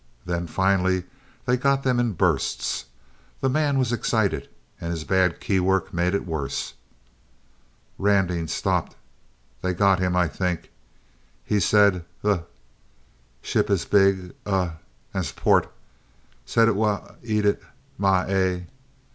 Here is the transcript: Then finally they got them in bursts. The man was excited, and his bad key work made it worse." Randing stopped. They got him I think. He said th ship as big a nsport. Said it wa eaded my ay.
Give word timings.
Then 0.25 0.47
finally 0.47 1.03
they 1.45 1.57
got 1.57 1.83
them 1.83 1.99
in 1.99 2.13
bursts. 2.13 2.85
The 3.39 3.51
man 3.51 3.77
was 3.77 3.91
excited, 3.91 4.49
and 4.79 4.89
his 4.89 5.03
bad 5.03 5.39
key 5.39 5.59
work 5.59 5.93
made 5.93 6.15
it 6.15 6.25
worse." 6.25 6.73
Randing 7.99 8.47
stopped. 8.49 8.95
They 9.61 9.75
got 9.75 9.99
him 9.99 10.15
I 10.15 10.27
think. 10.27 10.71
He 11.45 11.59
said 11.59 12.03
th 12.23 12.39
ship 13.43 13.69
as 13.69 13.85
big 13.85 14.33
a 14.43 14.71
nsport. 15.13 15.67
Said 16.47 16.67
it 16.67 16.75
wa 16.75 17.11
eaded 17.21 17.59
my 17.99 18.25
ay. 18.27 18.67